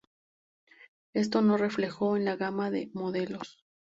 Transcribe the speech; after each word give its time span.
Esto 1.13 1.43
se 1.43 1.57
reflejó 1.59 2.17
en 2.17 2.25
la 2.25 2.35
gama 2.35 2.71
de 2.71 2.89
modelos. 2.95 3.63